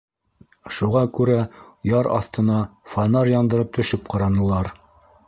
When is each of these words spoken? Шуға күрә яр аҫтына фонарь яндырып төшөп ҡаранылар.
Шуға 0.77 1.01
күрә 1.17 1.35
яр 1.89 2.09
аҫтына 2.15 2.57
фонарь 2.95 3.33
яндырып 3.35 3.71
төшөп 3.79 4.11
ҡаранылар. 4.15 4.73